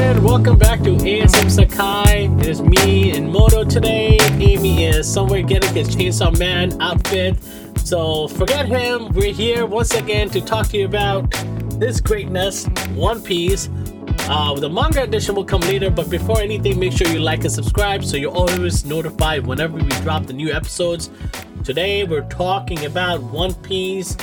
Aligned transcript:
and 0.00 0.24
welcome 0.24 0.56
back 0.56 0.80
to 0.80 0.90
ASM 0.90 1.50
Sakai. 1.50 2.26
It 2.38 2.46
is 2.46 2.62
me 2.62 3.16
and 3.16 3.28
Moto 3.28 3.64
today. 3.64 4.18
Amy 4.38 4.84
is 4.84 5.12
somewhere 5.12 5.42
getting 5.42 5.74
his 5.74 5.94
Chainsaw 5.94 6.38
Man 6.38 6.80
outfit. 6.80 7.36
So 7.84 8.28
forget 8.28 8.66
him. 8.66 9.12
We're 9.12 9.32
here 9.32 9.66
once 9.66 9.94
again 9.94 10.30
to 10.30 10.40
talk 10.40 10.68
to 10.68 10.76
you 10.76 10.84
about 10.84 11.30
this 11.80 12.00
greatness, 12.00 12.66
One 12.94 13.20
Piece. 13.20 13.68
Uh, 14.28 14.54
the 14.54 14.70
manga 14.70 15.02
edition 15.02 15.34
will 15.34 15.44
come 15.44 15.62
later, 15.62 15.90
but 15.90 16.08
before 16.08 16.40
anything, 16.40 16.78
make 16.78 16.92
sure 16.92 17.08
you 17.08 17.18
like 17.18 17.40
and 17.40 17.52
subscribe 17.52 18.04
so 18.04 18.16
you're 18.16 18.34
always 18.34 18.84
notified 18.84 19.46
whenever 19.46 19.78
we 19.78 19.88
drop 20.02 20.26
the 20.26 20.32
new 20.32 20.52
episodes. 20.52 21.10
Today, 21.64 22.04
we're 22.04 22.28
talking 22.28 22.84
about 22.84 23.20
One 23.20 23.52
Piece, 23.54 24.16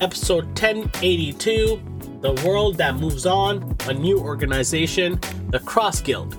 episode 0.00 0.46
1082 0.46 1.89
The 2.20 2.32
World 2.46 2.76
That 2.76 2.96
Moves 2.96 3.24
On, 3.26 3.76
a 3.88 3.94
new 3.94 4.18
organization, 4.18 5.18
the 5.50 5.58
Cross 5.60 6.02
Guild. 6.02 6.36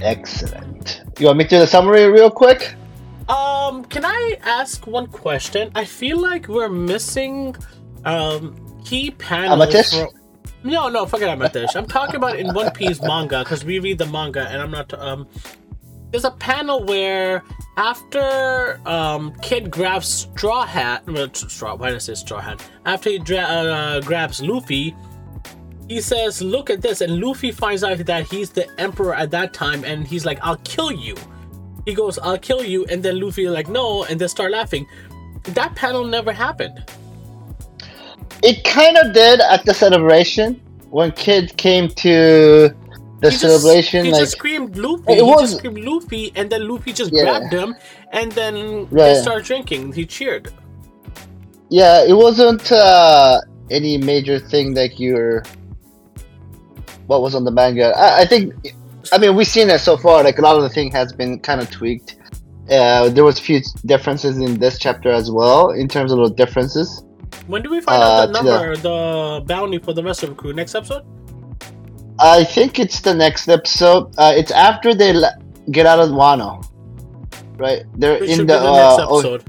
Excellent. 0.00 1.02
You 1.18 1.26
want 1.26 1.38
me 1.38 1.44
to 1.44 1.50
do 1.50 1.58
the 1.58 1.66
summary 1.66 2.06
real 2.06 2.30
quick? 2.30 2.74
Um, 3.28 3.84
can 3.84 4.04
I 4.06 4.38
ask 4.42 4.86
one 4.86 5.06
question? 5.06 5.70
I 5.74 5.84
feel 5.84 6.18
like 6.18 6.48
we're 6.48 6.68
missing 6.70 7.54
um 8.04 8.56
key 8.84 9.10
panels. 9.10 9.60
Amethyst? 9.60 9.94
for- 9.94 10.08
No, 10.64 10.88
no, 10.88 11.04
forget 11.04 11.28
Amethyst. 11.28 11.76
I'm 11.76 11.86
talking 11.86 12.16
about 12.16 12.38
in 12.38 12.54
One 12.54 12.70
Piece 12.70 13.02
manga 13.02 13.40
because 13.44 13.64
we 13.64 13.80
read 13.80 13.98
the 13.98 14.06
manga, 14.06 14.48
and 14.48 14.62
I'm 14.62 14.70
not. 14.70 14.94
Um, 14.98 15.26
there's 16.10 16.24
a 16.24 16.30
panel 16.30 16.84
where 16.84 17.42
after 17.76 18.80
um 18.86 19.34
Kid 19.42 19.70
grabs 19.70 20.08
Straw 20.08 20.64
Hat, 20.64 21.04
well, 21.06 21.28
straw. 21.34 21.74
Why 21.74 21.88
did 21.90 21.96
I 21.96 21.98
say 21.98 22.14
Straw 22.14 22.40
Hat? 22.40 22.62
After 22.86 23.10
he 23.10 23.18
dra- 23.18 23.40
uh, 23.40 24.00
grabs 24.00 24.40
Luffy, 24.40 24.96
he 25.88 26.00
says, 26.00 26.42
"Look 26.42 26.70
at 26.70 26.80
this," 26.82 27.00
and 27.00 27.20
Luffy 27.20 27.50
finds 27.52 27.82
out 27.84 27.98
that 27.98 28.26
he's 28.26 28.50
the 28.50 28.66
emperor 28.80 29.14
at 29.14 29.30
that 29.30 29.52
time, 29.54 29.84
and 29.84 30.06
he's 30.06 30.24
like, 30.26 30.38
"I'll 30.42 30.56
kill 30.64 30.92
you." 30.92 31.16
He 31.86 31.94
goes, 31.94 32.18
"I'll 32.18 32.38
kill 32.38 32.62
you," 32.62 32.84
and 32.90 33.02
then 33.02 33.20
Luffy 33.20 33.48
like, 33.48 33.68
"No," 33.68 34.04
and 34.04 34.20
they 34.20 34.28
start 34.28 34.52
laughing. 34.52 34.86
That 35.54 35.74
panel 35.74 36.04
never 36.04 36.32
happened. 36.32 36.84
It 38.42 38.62
kind 38.64 38.96
of 38.98 39.12
did 39.14 39.40
at 39.40 39.64
the 39.64 39.74
celebration 39.74 40.60
when 40.90 41.10
kids 41.12 41.52
came 41.56 41.88
to 41.88 42.72
the 43.20 43.30
He 43.30 43.36
just- 43.36 43.40
celebration. 43.40 44.04
he 44.04 44.12
like, 44.12 44.20
just 44.20 44.32
screamed 44.32 44.76
Luffy. 44.76 45.02
It 45.12 45.16
he 45.16 45.22
was- 45.22 45.40
just 45.50 45.56
screamed 45.58 45.78
Luffy, 45.84 46.32
and 46.36 46.48
then 46.50 46.68
Luffy 46.68 46.92
just 46.92 47.12
Yeah. 47.12 47.22
grabbed 47.24 47.52
him, 47.52 47.74
and 48.12 48.30
then 48.32 48.86
Right. 48.90 49.14
they 49.14 49.22
started 49.22 49.44
drinking. 49.44 49.92
He 49.92 50.04
cheered. 50.06 50.50
yeah, 51.70 52.02
it 52.04 52.14
wasn't 52.16 52.70
uh, 52.72 53.40
any 53.70 53.98
major 53.98 54.38
thing 54.38 54.74
like 54.74 54.98
you're. 54.98 55.42
What 57.08 57.20
was 57.22 57.34
on 57.34 57.44
the 57.44 57.50
manga? 57.50 57.88
I, 57.96 58.20
I 58.22 58.26
think. 58.26 58.54
I 59.12 59.18
mean, 59.18 59.34
we've 59.34 59.46
seen 59.48 59.68
it 59.70 59.80
so 59.80 59.96
far. 59.96 60.22
Like 60.22 60.38
a 60.38 60.42
lot 60.42 60.56
of 60.56 60.62
the 60.62 60.68
thing 60.68 60.90
has 60.92 61.12
been 61.12 61.40
kind 61.40 61.60
of 61.60 61.70
tweaked. 61.70 62.16
Uh, 62.70 63.08
there 63.08 63.24
was 63.24 63.38
a 63.38 63.42
few 63.42 63.60
differences 63.86 64.36
in 64.36 64.58
this 64.60 64.78
chapter 64.78 65.10
as 65.10 65.30
well 65.30 65.70
in 65.70 65.88
terms 65.88 66.12
of 66.12 66.18
the 66.18 66.28
differences. 66.42 67.02
When 67.46 67.62
do 67.62 67.70
we 67.70 67.80
find 67.80 68.02
Uh, 68.02 68.06
out 68.06 68.26
the 68.32 68.38
to 68.38 68.44
the- 68.44 68.50
number, 68.50 68.76
the 68.76 69.44
bounty 69.46 69.78
for 69.78 69.94
the 69.94 70.02
rest 70.04 70.22
of 70.22 70.28
the 70.30 70.34
crew? 70.34 70.52
Next 70.52 70.74
episode? 70.74 71.02
I 72.20 72.44
think 72.44 72.78
it's 72.78 73.00
the 73.00 73.14
next 73.14 73.48
episode. 73.48 74.12
Uh, 74.18 74.32
it's 74.36 74.50
after 74.50 74.92
they 74.94 75.12
le- 75.14 75.36
get 75.70 75.86
out 75.86 76.00
of 76.00 76.10
Wano, 76.10 76.62
right? 77.56 77.84
They're 77.96 78.22
It 78.22 78.28
in 78.28 78.38
the, 78.40 78.44
the 78.44 78.58
uh, 78.60 78.96
next 78.96 79.08
oh, 79.08 79.18
episode. 79.20 79.44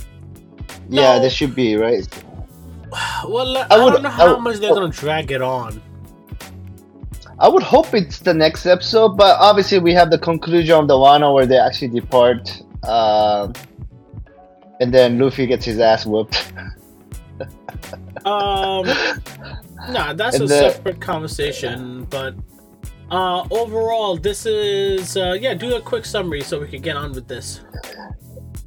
yeah, 0.89 1.15
No. 1.15 1.19
there 1.19 1.29
should 1.29 1.55
be 1.55 1.75
right. 1.75 2.07
Well, 3.27 3.57
I, 3.57 3.67
I 3.71 3.83
would- 3.83 3.93
don't 3.93 4.03
know 4.03 4.09
how 4.09 4.35
would- 4.35 4.43
much 4.43 4.57
they're 4.59 4.73
gonna 4.73 4.87
drag 4.89 5.31
it 5.31 5.41
on. 5.41 5.81
I 7.39 7.47
would 7.47 7.63
hope 7.63 7.93
it's 7.93 8.19
the 8.19 8.33
next 8.33 8.65
episode, 8.65 9.15
but 9.17 9.37
obviously 9.39 9.79
we 9.79 9.93
have 9.93 10.11
the 10.11 10.19
conclusion 10.19 10.75
of 10.75 10.87
the 10.87 10.95
Wano 10.95 11.33
where 11.33 11.45
they 11.45 11.57
actually 11.57 11.87
depart, 11.87 12.61
um, 12.83 13.53
and 14.81 14.93
then 14.93 15.17
Luffy 15.19 15.45
gets 15.47 15.65
his 15.65 15.79
ass 15.79 16.05
whooped. 16.05 16.51
Um, 18.25 18.85
nah, 19.93 20.11
that's 20.13 20.35
And 20.35 20.43
a 20.43 20.47
the- 20.47 20.71
separate 20.71 20.99
conversation. 20.99 22.05
But 22.09 22.35
uh, 23.09 23.47
overall, 23.49 24.17
this 24.17 24.45
is 24.45 25.15
uh, 25.15 25.37
yeah. 25.39 25.53
Do 25.53 25.75
a 25.75 25.81
quick 25.81 26.03
summary 26.03 26.41
so 26.41 26.59
we 26.59 26.67
can 26.67 26.81
get 26.81 26.97
on 26.97 27.13
with 27.13 27.27
this. 27.29 27.61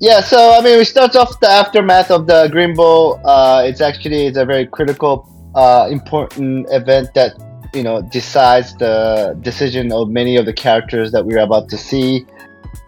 Yeah, 0.01 0.21
so 0.21 0.55
I 0.59 0.63
mean, 0.63 0.79
we 0.79 0.85
start 0.85 1.15
off 1.17 1.39
the 1.41 1.51
aftermath 1.51 2.11
of 2.11 2.27
the 2.27 2.49
Green 2.51 2.75
Bull. 2.75 3.21
Uh, 3.25 3.63
it's 3.67 3.83
actually 3.83 4.27
it's 4.27 4.39
a 4.39 4.47
very 4.47 4.67
critical, 4.67 5.29
uh, 5.55 5.89
important 5.91 6.67
event 6.71 7.13
that 7.15 7.35
you 7.75 7.83
know 7.83 8.03
decides 8.03 8.75
the 8.77 9.37
decision 9.41 9.93
of 9.93 10.11
many 10.11 10.37
of 10.37 10.47
the 10.47 10.53
characters 10.53 11.13
that 11.13 11.25
we're 11.25 11.41
about 11.41 11.69
to 11.71 11.79
see. 11.79 12.27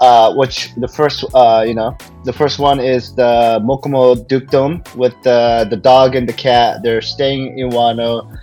Uh, 0.01 0.35
which 0.35 0.75
the 0.77 0.89
first, 0.89 1.25
uh, 1.35 1.63
you 1.65 1.75
know, 1.75 1.97
the 2.25 2.33
first 2.33 2.59
one 2.59 2.81
is 2.81 3.15
the 3.15 3.61
Mokomo 3.63 4.17
Dukedom 4.29 4.83
with 4.97 5.15
the 5.23 5.67
the 5.69 5.77
dog 5.77 6.17
and 6.17 6.29
the 6.29 6.33
cat. 6.33 6.83
They're 6.83 7.03
staying 7.03 7.59
in 7.59 7.71
Wano 7.71 8.37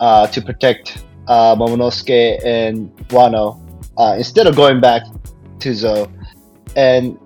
uh, 0.00 0.26
to 0.28 0.40
protect 0.40 1.04
uh, 1.26 1.56
Momonosuke 1.56 2.44
and 2.44 2.94
Wano 3.08 3.60
uh, 3.98 4.14
instead 4.16 4.46
of 4.46 4.56
going 4.56 4.80
back 4.80 5.02
to 5.60 5.74
Zou. 5.74 6.06
And 6.76 7.18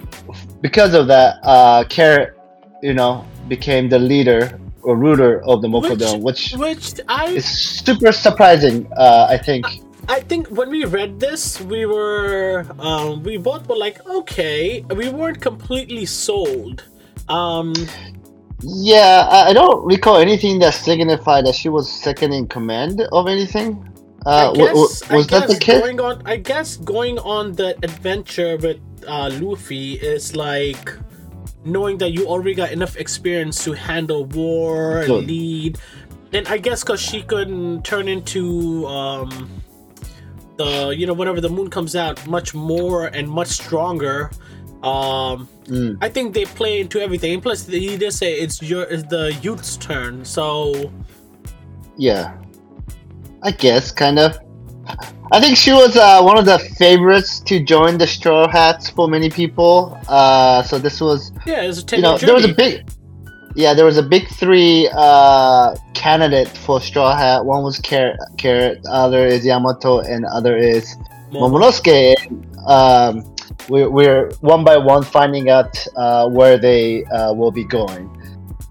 because 0.61 0.95
of 0.95 1.07
that, 1.09 1.37
uh, 1.43 1.85
Carrot, 1.89 2.37
you 2.83 2.95
know, 2.95 3.25
became 3.49 3.89
the 3.89 3.99
leader 3.99 4.61
or 4.89 4.97
ruler 4.97 5.45
of 5.45 5.61
the 5.61 5.69
Mokodome, 5.69 6.23
which, 6.23 6.53
Which 6.57 6.95
I 7.09 7.27
is 7.37 7.45
super 7.45 8.11
surprising. 8.11 8.91
Uh, 8.97 9.27
I 9.29 9.37
think. 9.37 9.67
I 10.09 10.21
think 10.21 10.49
when 10.49 10.71
we 10.71 10.87
read 10.87 11.21
this, 11.21 11.61
we 11.61 11.85
were 11.85 12.65
um, 12.79 13.23
we 13.23 13.37
both 13.37 13.69
were 13.69 13.77
like, 13.77 13.99
okay, 14.09 14.83
we 14.97 15.11
weren't 15.11 15.41
completely 15.41 16.07
sold. 16.07 16.85
Um, 17.29 17.75
Yeah, 18.63 19.29
I, 19.31 19.53
don't 19.53 19.85
recall 19.87 20.17
anything 20.17 20.59
that 20.61 20.75
signified 20.75 21.47
that 21.47 21.55
she 21.55 21.69
was 21.69 21.87
second 21.87 22.33
in 22.33 22.49
command 22.49 23.07
of 23.13 23.29
anything. 23.29 23.69
Uh, 24.27 24.31
I 24.31 24.45
wa- 24.51 24.73
wa- 24.75 24.89
guess, 24.89 25.11
was 25.11 25.25
I 25.31 25.39
that 25.39 25.49
the 25.49 25.59
case? 25.61 25.81
Going 25.81 26.01
on, 26.01 26.23
I 26.25 26.37
guess 26.37 26.77
going 26.79 27.19
on 27.21 27.53
the 27.53 27.77
adventure 27.85 28.57
with 28.57 28.81
uh, 29.07 29.31
Luffy 29.41 29.95
is 29.95 30.35
like 30.35 30.91
knowing 31.65 31.99
that 31.99 32.11
you 32.13 32.27
already 32.27 32.55
got 32.55 32.71
enough 32.73 32.97
experience 32.97 33.63
to 33.65 33.73
handle 33.73 34.25
war, 34.27 35.05
Good. 35.07 35.27
lead, 35.27 35.79
and 36.33 36.47
I 36.49 36.59
guess 36.59 36.83
because 36.83 37.01
she 37.01 37.23
couldn't 37.23 37.85
turn 37.85 38.09
into 38.09 38.87
um, 38.87 39.51
the 40.57 40.89
you 40.97 41.07
know 41.07 41.13
whenever 41.15 41.41
the 41.41 41.49
moon 41.49 41.71
comes 41.71 41.97
out 41.97 42.25
much 42.27 42.55
more 42.55 43.07
and 43.07 43.29
much 43.29 43.49
stronger. 43.49 44.31
Um, 44.83 45.49
Mm. 45.69 45.99
I 46.01 46.09
think 46.09 46.33
they 46.33 46.47
play 46.47 46.81
into 46.81 46.99
everything. 46.99 47.35
And 47.35 47.43
plus, 47.43 47.67
he 47.67 47.99
did 47.99 48.11
say 48.15 48.33
it's 48.41 48.63
your 48.63 48.85
it's 48.85 49.03
the 49.03 49.35
youth's 49.43 49.77
turn, 49.77 50.25
so 50.25 50.91
Yeah, 51.99 52.33
I 53.43 53.51
guess 53.51 53.93
kind 53.93 54.19
of. 54.19 54.39
I 55.31 55.41
think 55.41 55.59
she 55.59 55.73
was 55.73 55.95
uh, 55.95 56.23
one 56.23 56.39
of 56.39 56.47
the 56.47 56.59
favorites 56.59 57.41
to 57.41 57.63
join 57.63 57.99
the 57.99 58.07
Straw 58.07 58.49
Hats 58.49 58.89
for 58.89 59.09
many 59.09 59.29
people. 59.29 59.99
Uh, 60.09 60.63
so 60.63 60.79
this 60.79 61.03
was, 61.03 61.33
yeah, 61.45 61.61
a 61.61 61.97
you 61.97 62.03
know, 62.03 62.17
there 62.17 62.35
was 62.35 62.47
a 62.47 62.55
big, 62.55 62.89
yeah, 63.55 63.75
there 63.75 63.85
was 63.85 63.99
a 63.99 64.03
big 64.03 64.27
three 64.29 64.89
uh, 64.95 65.77
candidate 65.93 66.49
for 66.49 66.81
Straw 66.81 67.15
Hat. 67.15 67.45
One 67.45 67.63
was 67.63 67.79
Carrot, 67.79 68.19
Carrot. 68.39 68.81
Other 68.89 69.27
is 69.27 69.45
Yamato, 69.45 70.01
and 70.01 70.25
other 70.25 70.57
is 70.57 70.97
Momonosuke. 71.31 72.15
Um, 72.67 73.35
we're, 73.69 73.91
we're 73.91 74.31
one 74.41 74.65
by 74.65 74.79
one 74.79 75.03
finding 75.03 75.51
out 75.51 75.77
uh, 75.97 76.27
where 76.31 76.57
they 76.57 77.05
uh, 77.05 77.35
will 77.35 77.51
be 77.51 77.65
going. 77.65 78.09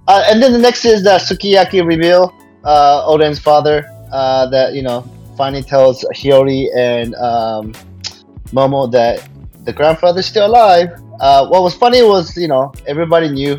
Uh, 0.07 0.23
and 0.27 0.41
then 0.41 0.53
the 0.53 0.59
next 0.59 0.85
is 0.85 1.03
the 1.03 1.19
Sukiyaki 1.19 1.85
reveal. 1.85 2.33
Uh, 2.63 3.05
Oden's 3.05 3.37
father 3.37 3.85
uh, 4.11 4.47
that 4.49 4.73
you 4.73 4.81
know 4.81 5.07
finally 5.37 5.63
tells 5.63 6.03
Hiyori 6.15 6.67
and 6.75 7.15
um, 7.15 7.73
Momo 8.51 8.91
that 8.91 9.27
the 9.63 9.73
grandfather's 9.73 10.25
still 10.25 10.47
alive. 10.47 10.89
Uh, 11.19 11.47
what 11.47 11.63
was 11.63 11.75
funny 11.75 12.03
was 12.03 12.35
you 12.35 12.47
know 12.47 12.73
everybody 12.87 13.29
knew 13.29 13.55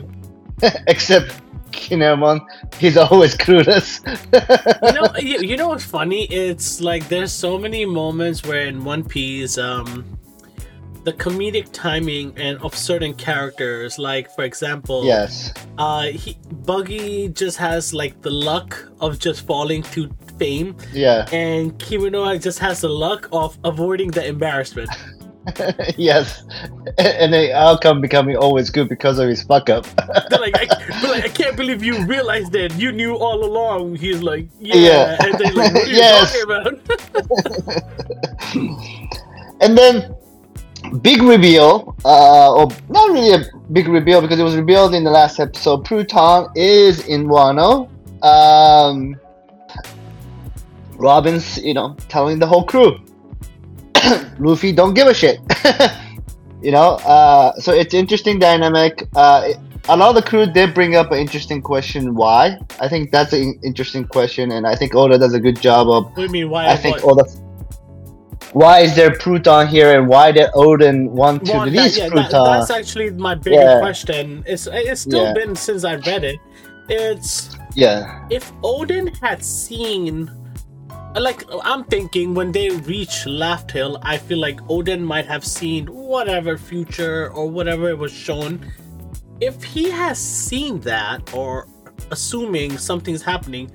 except 0.87 1.41
Kinemon. 1.71 2.45
He's 2.79 2.97
always 2.97 3.37
clueless. 3.45 4.01
you 4.83 4.93
know, 4.93 5.09
you, 5.19 5.49
you 5.49 5.57
know 5.57 5.69
what's 5.69 5.85
funny? 5.85 6.25
It's 6.25 6.81
like 6.81 7.09
there's 7.09 7.33
so 7.33 7.59
many 7.59 7.85
moments 7.85 8.45
where 8.45 8.67
in 8.67 8.85
One 8.85 9.05
Piece, 9.05 9.59
um, 9.59 10.05
the 11.05 11.13
comedic 11.13 11.69
timing 11.73 12.35
and 12.37 12.59
of 12.59 12.75
certain 12.75 13.15
characters, 13.15 13.99
like 13.99 14.31
for 14.35 14.45
example, 14.45 15.05
yes. 15.05 15.53
uh, 15.79 16.03
he, 16.03 16.37
Buggy 16.67 17.29
just 17.29 17.57
has 17.57 17.95
like 17.95 18.21
the 18.21 18.31
luck 18.31 18.91
of 19.01 19.19
just 19.19 19.47
falling 19.47 19.83
to 19.95 20.09
fame, 20.39 20.77
Yeah. 20.93 21.27
and 21.33 21.73
Kimura 21.79 22.41
just 22.43 22.59
has 22.61 22.81
the 22.81 22.89
luck 22.89 23.29
of 23.33 23.59
avoiding 23.65 24.11
the 24.11 24.27
embarrassment. 24.27 24.91
yes, 25.97 26.43
and 26.99 27.33
the 27.33 27.55
outcome 27.55 28.01
becoming 28.03 28.37
always 28.37 28.69
good 28.71 28.89
because 28.89 29.19
of 29.19 29.29
his 29.29 29.43
fuck 29.43 29.71
up. 29.71 29.87
Like, 30.31 30.55
I, 30.57 30.67
but 31.01 31.11
like, 31.11 31.25
I 31.25 31.29
can't 31.29 31.57
believe 31.57 31.83
you 31.83 32.05
realized 32.05 32.53
that 32.53 32.75
you 32.79 32.93
knew 32.93 33.15
all 33.17 33.43
along. 33.45 33.97
He's 33.97 34.23
like, 34.23 34.47
yeah, 34.61 34.77
Yeah. 34.77 35.17
and 35.25 35.35
they're 35.39 35.53
like, 35.55 35.75
what 35.75 35.85
are 35.85 35.89
you 35.89 35.97
Yes. 35.97 36.33
talking 36.33 36.45
about? 36.51 37.79
and 39.61 39.77
then 39.77 40.15
big 41.03 41.23
reveal, 41.23 41.97
uh, 42.05 42.53
or 42.55 42.69
not 42.89 43.11
really 43.11 43.33
a 43.33 43.45
big 43.73 43.89
reveal 43.89 44.21
because 44.21 44.39
it 44.39 44.45
was 44.45 44.55
revealed 44.57 44.95
in 44.95 45.03
the 45.05 45.11
last 45.11 45.41
episode. 45.41 45.85
Pluton 45.85 46.49
is 46.55 47.07
in 47.07 47.27
Wano. 47.27 47.89
Um, 48.23 49.17
Robin's, 50.99 51.59
you 51.63 51.75
know, 51.75 51.97
telling 52.09 52.39
the 52.39 52.47
whole 52.47 52.65
crew, 52.65 52.99
Luffy, 54.39 54.73
don't 54.73 54.95
give 54.95 55.07
a 55.07 55.15
shit. 55.15 55.39
you 56.63 56.71
know, 56.73 56.97
uh, 57.07 57.53
so 57.55 57.73
it's 57.73 57.95
interesting 57.95 58.39
dynamic. 58.39 59.09
Uh, 59.15 59.43
it- 59.47 59.59
a 59.91 59.97
lot 59.97 60.11
of 60.11 60.17
the 60.17 60.29
crew 60.29 60.45
did 60.45 60.75
bring 60.75 60.97
up 60.97 61.13
an 61.13 61.19
interesting 61.19 61.63
question. 61.63 62.15
Why? 62.15 62.59
I 62.79 62.89
think 62.89 63.11
that's 63.11 63.33
an 63.33 63.59
interesting 63.65 64.05
question, 64.05 64.53
and 64.53 64.67
I 64.67 64.75
think 64.75 64.95
Oda 64.95 65.17
does 65.17 65.33
a 65.33 65.41
good 65.41 65.59
job 65.63 65.89
of 65.89 66.05
what 66.05 66.15
do 66.17 66.23
you 66.25 66.29
mean? 66.29 66.51
Why? 66.51 66.67
I 66.67 66.77
think 66.77 67.03
what? 67.07 67.15
the. 67.17 67.25
Why 68.53 68.81
is 68.81 68.95
there 68.95 69.15
Pluton 69.15 69.67
here, 69.67 69.99
and 69.99 70.07
why 70.07 70.31
did 70.33 70.51
Oden 70.53 71.09
want 71.09 71.47
to 71.47 71.53
that- 71.53 71.65
release 71.65 71.97
yeah, 71.97 72.11
that- 72.11 72.31
that's 72.31 72.71
actually 72.71 73.11
my 73.13 73.35
bigger 73.35 73.57
Yeah. 73.63 73.81
question. 73.81 74.45
It's 74.47 74.69
it's 74.71 75.01
still 75.03 75.23
Yeah. 75.25 75.33
been 75.33 75.57
since 75.57 75.85
I 75.85 75.95
read 75.95 76.23
it. 76.25 76.39
It's 76.91 77.57
yeah, 77.75 78.27
if 78.29 78.53
Oden 78.61 79.17
had 79.23 79.43
seen 79.43 80.31
like 81.19 81.45
I'm 81.65 81.85
thinking 81.85 82.35
when 82.35 82.53
they 82.53 82.71
reach 82.71 83.27
Laugh 83.27 83.67
Tale, 83.67 83.99
I 84.03 84.19
feel 84.19 84.39
like 84.39 84.61
Oden 84.63 85.01
might 85.01 85.27
have 85.27 85.45
seen 85.45 85.87
whatever 85.87 86.59
future 86.59 87.31
or 87.33 87.49
whatever 87.49 87.89
it 87.89 87.99
was 87.99 88.13
shown. 88.13 88.71
If 89.41 89.63
he 89.63 89.91
has 89.91 90.19
seen 90.19 90.81
that 90.81 91.33
or 91.35 91.67
assuming 92.11 92.79
something's 92.79 93.23
happening, 93.23 93.71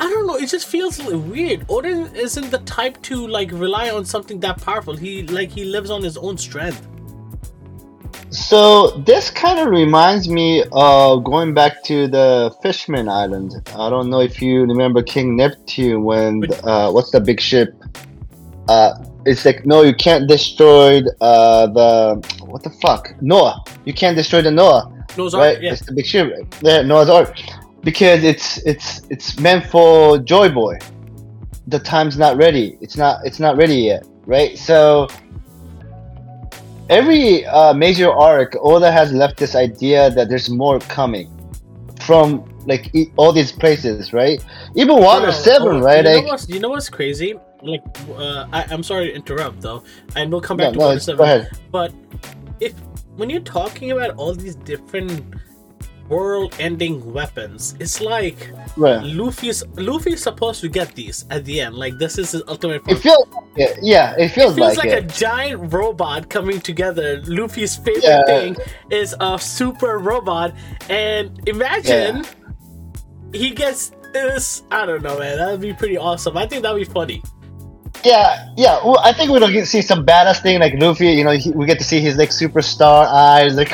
I 0.00 0.10
don't 0.10 0.26
know, 0.26 0.36
it 0.36 0.48
just 0.48 0.66
feels 0.66 1.02
weird. 1.02 1.66
Oden 1.68 2.14
isn't 2.14 2.50
the 2.50 2.58
type 2.58 3.00
to 3.02 3.26
like 3.26 3.52
rely 3.52 3.90
on 3.90 4.04
something 4.04 4.40
that 4.40 4.60
powerful. 4.60 4.96
He 4.96 5.22
like 5.22 5.50
he 5.50 5.64
lives 5.64 5.90
on 5.90 6.02
his 6.02 6.16
own 6.16 6.36
strength. 6.38 6.86
So 8.32 8.92
this 9.04 9.28
kind 9.28 9.58
of 9.58 9.68
reminds 9.68 10.26
me 10.26 10.64
of 10.72 11.22
going 11.22 11.52
back 11.52 11.82
to 11.84 12.08
the 12.08 12.54
Fishman 12.62 13.06
Island. 13.06 13.56
I 13.76 13.90
don't 13.90 14.08
know 14.08 14.20
if 14.20 14.40
you 14.40 14.62
remember 14.62 15.02
King 15.02 15.36
Neptune 15.36 16.02
when 16.02 16.42
uh, 16.64 16.90
what's 16.90 17.10
the 17.10 17.20
big 17.20 17.42
ship? 17.42 17.74
Uh, 18.68 18.94
it's 19.26 19.44
like 19.44 19.66
no, 19.66 19.82
you 19.82 19.94
can't 19.94 20.26
destroy 20.26 21.02
uh, 21.20 21.66
the 21.66 22.36
what 22.46 22.62
the 22.62 22.70
fuck 22.80 23.14
Noah. 23.20 23.62
You 23.84 23.92
can't 23.92 24.16
destroy 24.16 24.40
the 24.40 24.50
Noah. 24.50 24.90
Knows 25.18 25.34
right? 25.34 25.60
yeah. 25.60 25.72
It's 25.72 25.84
the 25.84 25.92
big 25.92 26.06
ship. 26.06 26.32
Yeah, 26.62 26.80
Noah's 26.80 27.10
Ark, 27.10 27.38
because 27.82 28.24
it's 28.24 28.56
it's 28.64 29.02
it's 29.10 29.38
meant 29.38 29.66
for 29.66 30.16
Joy 30.16 30.48
Boy. 30.48 30.78
The 31.66 31.78
time's 31.78 32.16
not 32.16 32.38
ready. 32.38 32.78
It's 32.80 32.96
not 32.96 33.26
it's 33.26 33.38
not 33.38 33.58
ready 33.58 33.76
yet, 33.76 34.06
right? 34.24 34.56
So 34.56 35.08
every 36.88 37.44
uh, 37.46 37.74
major 37.74 38.10
arc, 38.10 38.56
Oda 38.60 38.90
has 38.90 39.12
left 39.12 39.38
this 39.38 39.54
idea 39.54 40.10
that 40.10 40.28
there's 40.28 40.50
more 40.50 40.78
coming 40.80 41.30
from 42.00 42.44
like 42.66 42.94
e- 42.94 43.12
all 43.16 43.32
these 43.32 43.52
places, 43.52 44.12
right? 44.12 44.44
Even 44.74 44.96
Water 44.96 45.32
Seven, 45.32 45.76
oh, 45.76 45.80
right? 45.80 46.04
You 46.04 46.22
know, 46.22 46.28
Like, 46.28 46.48
you 46.48 46.60
know 46.60 46.70
what's 46.70 46.88
crazy? 46.88 47.34
Like, 47.62 47.82
uh, 48.16 48.46
I, 48.52 48.64
I'm 48.70 48.82
sorry 48.82 49.08
to 49.08 49.14
interrupt 49.14 49.60
though, 49.60 49.84
and 50.16 50.30
we'll 50.30 50.40
come 50.40 50.56
back 50.56 50.68
no, 50.68 50.72
to 50.72 50.78
no, 50.78 50.86
Water 50.86 51.00
Seven. 51.00 51.46
But 51.70 51.92
if 52.60 52.74
when 53.16 53.30
you're 53.30 53.40
talking 53.40 53.92
about 53.92 54.10
all 54.16 54.34
these 54.34 54.56
different 54.56 55.22
world-ending 56.08 57.12
weapons, 57.12 57.74
it's 57.80 58.00
like. 58.00 58.50
Luffy's 58.76 59.62
Luffy's 59.76 60.22
supposed 60.22 60.60
to 60.62 60.68
get 60.68 60.94
these 60.94 61.26
at 61.30 61.44
the 61.44 61.60
end. 61.60 61.74
Like 61.74 61.98
this 61.98 62.16
is 62.18 62.32
his 62.32 62.42
ultimate. 62.48 62.82
It 62.88 62.96
feels, 62.96 63.26
yeah, 63.56 63.74
yeah, 63.82 64.14
it 64.18 64.28
feels, 64.30 64.52
It 64.52 64.56
feels 64.56 64.76
like, 64.78 64.88
like, 64.88 65.04
a 65.04 65.06
giant 65.06 65.72
robot 65.72 66.30
coming 66.30 66.58
together. 66.60 67.22
Luffy's 67.26 67.76
favorite 67.76 68.02
Yeah. 68.04 68.24
thing 68.24 68.56
is 68.90 69.14
a 69.20 69.38
super 69.38 69.98
robot, 69.98 70.54
and 70.88 71.38
imagine 71.46 72.24
he 73.34 73.50
gets 73.50 73.92
this. 74.12 74.62
I 74.70 74.86
don't 74.86 75.02
know, 75.02 75.18
man. 75.18 75.36
That'd 75.38 75.60
be 75.60 75.72
pretty 75.74 75.98
awesome. 75.98 76.36
I 76.36 76.46
think 76.46 76.62
that'd 76.62 76.78
be 76.78 76.90
funny. 76.90 77.22
Yeah, 78.04 78.48
yeah. 78.56 78.84
Well, 78.84 78.98
I 79.04 79.12
think 79.12 79.30
we're 79.30 79.40
gonna 79.40 79.64
see 79.64 79.82
some 79.82 80.04
badass 80.04 80.42
thing 80.42 80.60
like 80.60 80.74
Luffy. 80.74 81.12
You 81.12 81.24
know, 81.24 81.30
he, 81.30 81.50
we 81.52 81.66
get 81.66 81.78
to 81.78 81.84
see 81.84 82.00
his 82.00 82.16
like 82.16 82.30
superstar 82.30 83.06
eyes, 83.06 83.54
like, 83.54 83.72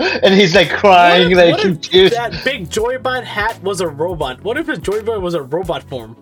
and 0.22 0.34
he's 0.34 0.54
like 0.54 0.70
crying, 0.70 1.34
What 1.34 1.64
if- 1.64 1.64
like 1.64 1.92
what 1.92 2.12
that 2.12 2.44
big 2.44 2.70
Joy 2.70 2.98
Boy 2.98 3.22
hat 3.22 3.62
was 3.62 3.80
a 3.80 3.88
robot? 3.88 4.42
What 4.42 4.58
if 4.58 4.66
his 4.66 4.78
Joy 4.78 5.02
Boy 5.02 5.18
was 5.20 5.34
a 5.34 5.42
robot 5.42 5.82
form? 5.84 6.16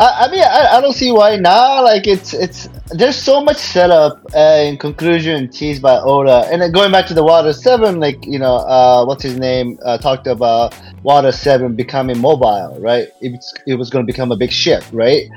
I, 0.00 0.24
I 0.26 0.30
mean, 0.30 0.40
I, 0.40 0.78
I 0.78 0.80
don't 0.80 0.94
see 0.94 1.12
why 1.12 1.36
not. 1.36 1.84
Like, 1.84 2.06
it's 2.06 2.32
it's 2.32 2.68
there's 2.90 3.16
so 3.16 3.42
much 3.44 3.58
setup 3.58 4.20
uh, 4.34 4.62
in 4.64 4.78
conclusion 4.78 5.36
and 5.36 5.52
tease 5.52 5.78
by 5.78 5.98
Oda, 5.98 6.48
and 6.50 6.60
then 6.62 6.72
going 6.72 6.90
back 6.90 7.06
to 7.08 7.14
the 7.14 7.22
Water 7.22 7.52
Seven, 7.52 8.00
like 8.00 8.24
you 8.26 8.38
know, 8.38 8.56
uh, 8.56 9.04
what's 9.04 9.22
his 9.22 9.38
name 9.38 9.78
uh, 9.84 9.98
talked 9.98 10.26
about 10.26 10.74
Water 11.02 11.30
Seven 11.32 11.76
becoming 11.76 12.18
mobile, 12.18 12.76
right? 12.80 13.08
It's, 13.20 13.54
it 13.66 13.74
was 13.74 13.90
going 13.90 14.04
to 14.06 14.10
become 14.10 14.32
a 14.32 14.36
big 14.36 14.50
ship, 14.50 14.82
right? 14.90 15.28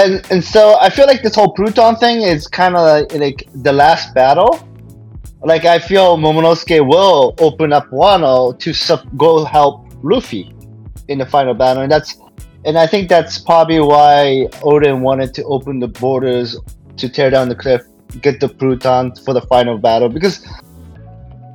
And 0.00 0.26
and 0.30 0.42
so 0.42 0.78
I 0.80 0.88
feel 0.88 1.06
like 1.06 1.22
this 1.22 1.34
whole 1.34 1.52
Pluton 1.52 1.96
thing 1.96 2.22
is 2.22 2.46
kind 2.46 2.74
of 2.74 2.80
like, 2.80 3.12
like 3.20 3.48
the 3.62 3.72
last 3.72 4.14
battle. 4.14 4.66
Like 5.42 5.64
I 5.64 5.78
feel 5.78 6.16
Momonosuke 6.16 6.86
will 6.86 7.34
open 7.38 7.72
up 7.72 7.90
Wano 7.90 8.58
to 8.58 9.08
go 9.16 9.44
help 9.44 9.86
Luffy 10.02 10.54
in 11.08 11.18
the 11.18 11.26
final 11.26 11.54
battle, 11.54 11.82
and 11.82 11.92
that's 11.92 12.16
and 12.64 12.78
I 12.78 12.86
think 12.86 13.08
that's 13.08 13.38
probably 13.38 13.80
why 13.80 14.48
Oden 14.62 15.00
wanted 15.00 15.34
to 15.34 15.44
open 15.44 15.80
the 15.80 15.88
borders 15.88 16.56
to 16.96 17.08
tear 17.08 17.30
down 17.30 17.48
the 17.48 17.54
cliff, 17.54 17.82
get 18.22 18.40
the 18.40 18.48
Pluton 18.48 19.14
for 19.16 19.34
the 19.34 19.42
final 19.42 19.76
battle. 19.78 20.08
Because 20.08 20.46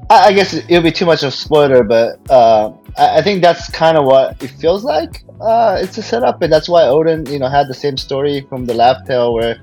I, 0.10 0.34
guess 0.34 0.54
it'll 0.54 0.84
be 0.84 0.92
too 0.92 1.06
much 1.06 1.24
of 1.24 1.30
a 1.30 1.32
spoiler, 1.32 1.84
but 1.84 2.20
uh, 2.30 2.72
I 2.98 3.22
think 3.22 3.42
that's 3.42 3.70
kind 3.70 3.98
of 3.98 4.06
what 4.06 4.42
it 4.44 4.50
feels 4.52 4.84
like. 4.84 5.24
Uh, 5.42 5.78
it's 5.82 5.98
a 5.98 6.02
setup, 6.02 6.42
and 6.42 6.52
that's 6.52 6.70
why 6.70 6.82
Oden, 6.84 7.30
you 7.30 7.40
know, 7.40 7.48
had 7.50 7.68
the 7.68 7.74
same 7.74 7.98
story 7.98 8.42
from 8.50 8.66
the 8.66 8.74
Laugh 8.74 9.06
Tale 9.06 9.34
where 9.34 9.58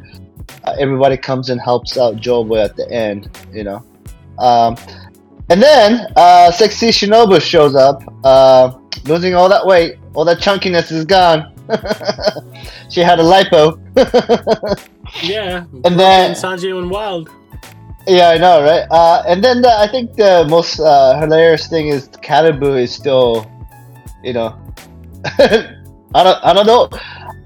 uh, 0.64 0.74
everybody 0.78 1.16
comes 1.16 1.48
and 1.50 1.60
helps 1.60 1.96
out 1.96 2.16
Joy 2.16 2.44
Boy 2.44 2.58
at 2.62 2.76
the 2.76 2.90
end, 2.90 3.28
you 3.52 3.64
know. 3.64 3.84
Um, 4.38 4.76
and 5.48 5.62
then 5.62 6.06
uh, 6.16 6.50
Sexy 6.52 6.88
Shinobu 6.88 7.40
shows 7.40 7.74
up, 7.74 8.02
uh, 8.24 8.76
losing 9.04 9.34
all 9.34 9.48
that 9.48 9.66
weight, 9.66 9.96
all 10.14 10.24
that 10.24 10.38
chunkiness 10.38 10.90
is 10.92 11.04
gone. 11.04 11.48
she 12.90 13.00
had 13.00 13.18
a 13.18 13.22
lipo. 13.22 13.78
Yeah. 15.22 15.64
And 15.84 16.00
then- 16.00 16.32
Sanji 16.32 16.74
went 16.74 16.90
wild. 16.90 17.28
yeah, 18.06 18.30
I 18.30 18.38
know, 18.38 18.62
right? 18.62 18.86
Uh, 18.90 19.22
and 19.26 19.44
then 19.44 19.60
the, 19.60 19.68
I 19.68 19.86
think 19.86 20.16
the 20.16 20.46
most 20.48 20.80
uh, 20.80 21.20
hilarious 21.20 21.66
thing 21.68 21.88
is 21.88 22.08
Caribou 22.22 22.74
is 22.76 22.94
still, 22.94 23.46
you 24.24 24.32
know, 24.32 24.56
I 25.24 26.24
don't, 26.24 26.44
I 26.44 26.52
don't 26.52 26.66
know. 26.66 26.88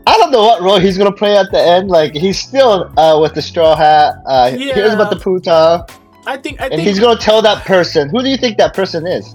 I 0.06 0.16
don't 0.18 0.30
know 0.30 0.45
what 0.45 0.62
role 0.62 0.78
he's 0.78 0.97
gonna 0.97 1.12
play 1.12 1.37
at 1.37 1.50
the 1.50 1.61
end. 1.61 1.88
Like 1.88 2.14
he's 2.14 2.38
still 2.38 2.92
uh, 2.99 3.18
with 3.21 3.35
the 3.35 3.42
straw 3.42 3.75
hat. 3.76 4.14
Uh, 4.25 4.50
he 4.50 4.73
hears 4.73 4.92
about 4.92 5.11
the 5.11 5.16
puta, 5.16 5.85
I 6.26 6.37
think. 6.37 6.61
I 6.61 6.66
and 6.66 6.75
think. 6.75 6.87
he's 6.87 7.00
gonna 7.00 7.18
tell 7.18 7.42
that 7.42 7.64
person. 7.64 8.09
Who 8.11 8.23
do 8.23 8.28
you 8.28 8.37
think 8.37 8.56
that 8.59 8.73
person 8.73 9.06
is? 9.06 9.35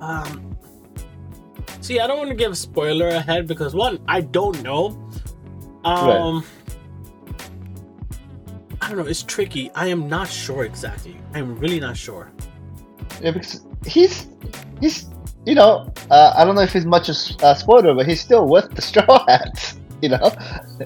Um, 0.00 0.56
see, 1.80 1.98
I 1.98 2.06
don't 2.06 2.18
want 2.18 2.30
to 2.30 2.36
give 2.36 2.52
a 2.52 2.56
spoiler 2.56 3.08
ahead 3.08 3.46
because 3.46 3.74
one, 3.74 3.98
I 4.06 4.20
don't 4.20 4.62
know. 4.62 4.98
Um, 5.84 6.44
I 8.80 8.88
don't 8.88 8.98
know. 8.98 9.06
It's 9.06 9.22
tricky. 9.22 9.70
I 9.74 9.88
am 9.88 10.08
not 10.08 10.28
sure 10.28 10.64
exactly. 10.64 11.16
I'm 11.34 11.58
really 11.58 11.80
not 11.80 11.96
sure. 11.96 12.30
Yeah, 13.20 13.32
because 13.32 13.66
he's 13.86 14.28
he's 14.80 15.08
you 15.46 15.54
know 15.54 15.92
uh, 16.10 16.32
I 16.36 16.44
don't 16.44 16.54
know 16.54 16.62
if 16.62 16.72
he's 16.72 16.86
much 16.86 17.08
a 17.08 17.14
spoiler, 17.14 17.94
but 17.94 18.06
he's 18.06 18.20
still 18.20 18.46
with 18.46 18.74
the 18.74 18.82
straw 18.82 19.24
hats. 19.28 19.76
You 20.02 20.10
know, 20.10 20.30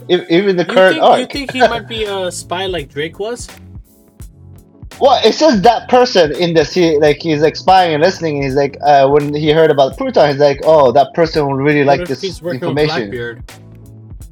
even 0.09 0.57
the 0.57 0.65
You 0.69 0.75
current 0.75 0.95
think, 0.95 1.03
arc. 1.03 1.19
you 1.21 1.27
think 1.27 1.53
he 1.53 1.61
might 1.61 1.89
be 1.89 2.05
a 2.05 2.31
spy 2.31 2.67
like 2.67 2.89
Drake 2.89 3.19
was? 3.19 3.49
Well, 5.01 5.21
it 5.25 5.35
says 5.35 5.63
that 5.63 5.89
person 5.89 6.35
in 6.35 6.55
this. 6.55 6.73
He 6.73 6.99
like 6.99 7.23
he's 7.23 7.41
like 7.41 7.57
spying 7.57 7.95
and 7.95 8.03
listening. 8.03 8.37
And 8.37 8.45
he's 8.45 8.55
like 8.55 8.77
uh, 8.85 9.09
when 9.09 9.35
he 9.35 9.51
heard 9.51 9.71
about 9.71 9.97
Pluton, 9.97 10.29
he's 10.29 10.39
like, 10.39 10.61
oh, 10.65 10.93
that 10.93 11.15
person 11.15 11.47
would 11.49 11.57
really 11.61 11.85
What 11.85 11.99
like 11.99 12.09
this 12.09 12.21
he's 12.21 12.43
working 12.43 12.61
with 12.75 12.79
information. 12.79 13.43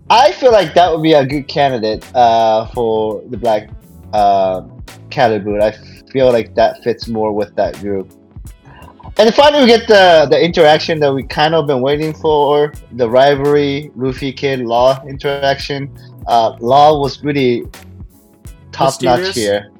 I 0.09 0.31
feel 0.33 0.53
like 0.53 0.75
that 0.75 0.93
would 0.93 1.03
be 1.03 1.15
a 1.15 1.27
good 1.27 1.49
candidate 1.49 2.05
uh, 2.15 2.67
for 2.69 3.23
the 3.29 3.37
Black 3.37 3.71
uh. 4.13 4.63
I 5.19 5.73
feel 6.13 6.31
like 6.31 6.55
that 6.57 6.85
fits 6.85 7.09
more 7.09 7.33
with 7.33 7.55
that 7.57 7.79
group. 7.81 8.13
And 9.19 9.35
finally, 9.35 9.63
we 9.63 9.67
get 9.69 9.89
the 9.89 10.27
the 10.31 10.39
interaction 10.43 11.01
that 11.01 11.13
we 11.13 11.23
kind 11.23 11.55
of 11.55 11.67
been 11.67 11.81
waiting 11.81 12.13
for 12.13 12.73
the 12.93 13.09
rivalry 13.09 13.91
Luffy 13.97 14.33
Kid 14.33 14.61
Law 14.61 15.03
interaction. 15.07 15.91
Uh, 16.27 16.57
Law 16.61 17.01
was 17.01 17.25
really 17.25 17.65
top 18.73 19.01
notch 19.03 19.35
here. 19.35 19.71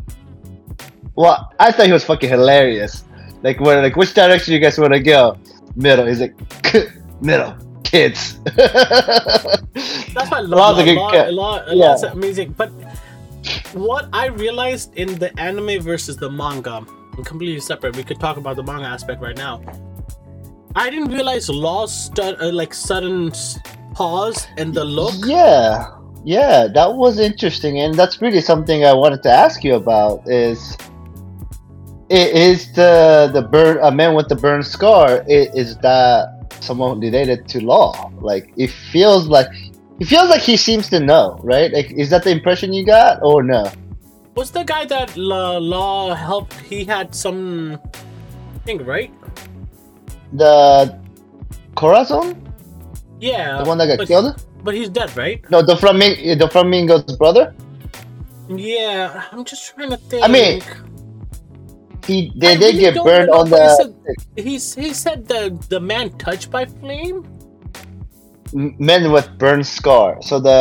Well, 1.17 1.53
I 1.59 1.73
thought 1.73 1.87
he 1.87 1.93
was 1.93 2.05
fucking 2.05 2.29
hilarious. 2.29 3.05
Like, 3.43 3.61
where, 3.61 3.83
like, 3.83 3.97
which 3.97 4.13
direction 4.15 4.55
you 4.55 4.61
guys 4.61 4.79
want 4.79 4.93
to 4.93 5.01
go? 5.01 5.37
Middle. 5.77 6.07
He's 6.07 6.21
like, 6.21 6.35
middle, 7.23 7.55
kids. 7.85 8.39
That's 8.57 10.31
why 10.31 10.41
Law's 10.41 10.79
a 10.79 10.85
good 10.85 10.97
Law. 10.97 11.29
Law, 11.31 11.65
Yeah. 11.67 11.89
Law's 11.89 12.03
amazing. 12.03 12.55
But 12.57 12.71
what 13.73 14.09
I 14.13 14.27
realized 14.27 14.95
in 14.97 15.19
the 15.19 15.39
anime 15.39 15.81
versus 15.83 16.17
the 16.17 16.31
manga, 16.31 16.85
completely 17.25 17.61
separate. 17.61 17.97
We 17.97 18.05
could 18.05 18.21
talk 18.21 18.37
about 18.37 18.57
the 18.57 18.63
manga 18.63 18.87
aspect 18.87 19.21
right 19.23 19.37
now. 19.37 19.61
I 20.75 20.91
didn't 20.91 21.11
realize 21.11 21.49
Law's 21.49 21.93
stu- 22.07 22.37
uh, 22.41 22.51
like 22.53 22.75
sudden 22.75 23.33
pause 23.95 24.47
and 24.59 24.75
the 24.75 24.85
look. 24.85 25.15
Yeah, 25.25 25.89
yeah, 26.25 26.67
that 26.75 26.95
was 26.95 27.19
interesting, 27.19 27.79
and 27.81 27.95
that's 27.95 28.21
really 28.21 28.41
something 28.41 28.85
I 28.85 28.93
wanted 28.93 29.23
to 29.23 29.31
ask 29.31 29.65
you 29.65 29.75
about. 29.75 30.29
Is 30.29 30.77
i- 32.11 32.15
is 32.49 32.73
the 32.73 33.31
the 33.33 33.43
burn 33.43 33.79
a 33.83 33.91
man 33.91 34.15
with 34.15 34.29
the 34.29 34.37
burn 34.37 34.63
scar? 34.63 35.25
i- 35.29 35.49
Is 35.55 35.77
that 35.79 36.29
someone 36.61 37.01
related 37.01 37.49
to 37.49 37.65
Law? 37.65 38.11
Like 38.21 38.53
it 38.57 38.71
feels 38.71 39.29
like 39.29 39.49
it 39.99 40.07
feels 40.07 40.29
like 40.29 40.43
he 40.43 40.57
seems 40.59 40.89
to 40.91 41.01
know, 41.01 41.39
right? 41.43 41.73
Like 41.73 41.91
is 41.93 42.11
that 42.11 42.23
the 42.25 42.31
impression 42.31 42.73
you 42.75 42.85
got, 42.85 43.19
or 43.23 43.43
no? 43.43 43.65
Was 44.37 44.51
the 44.51 44.65
guy 44.65 44.85
that 44.87 45.17
La- 45.17 45.57
Law 45.59 46.15
helped? 46.15 46.53
He 46.61 46.85
had 46.85 47.15
some 47.15 47.79
thing, 48.65 48.85
right? 48.85 49.11
The 50.35 50.99
Corazon, 51.75 52.37
Yeah. 53.19 53.63
the 53.63 53.65
one 53.65 53.79
that 53.79 53.87
got 53.87 53.99
but, 53.99 54.09
killed? 54.09 54.45
But 54.63 54.75
he's 54.75 54.89
dead, 54.91 55.17
right? 55.17 55.41
No, 55.51 55.63
Doflamingo, 55.63 56.39
the 56.39 56.49
Flamingo's 56.49 57.17
brother. 57.17 57.55
Yeah. 58.49 59.23
I'm 59.33 59.45
just 59.45 59.75
trying 59.75 59.91
to 59.91 59.97
think. 59.97 60.23
I 60.25 60.29
mean, 60.29 60.61
He 62.07 62.33
they 62.37 62.53
I 62.53 62.57
did 62.57 62.75
really 62.75 62.81
get 62.81 62.95
burned 63.03 63.29
know, 63.29 63.41
on 63.41 63.51
but 63.51 63.61
he 63.61 63.67
the. 63.67 63.75
said- 63.77 63.95
He's 64.37 64.75
he 64.75 64.93
said 64.93 65.27
the 65.27 65.57
the 65.71 65.81
man 65.81 66.11
touched 66.19 66.51
by 66.51 66.67
flame. 66.67 67.25
men 68.53 69.11
with 69.13 69.27
burn 69.39 69.65
scar. 69.65 70.21
So 70.23 70.39
the 70.39 70.61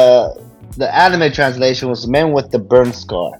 the 0.77 0.87
anime 0.95 1.31
translation 1.31 1.89
was 1.89 2.07
men 2.07 2.31
with 2.31 2.49
the 2.51 2.57
burn 2.59 2.91
scar. 2.93 3.39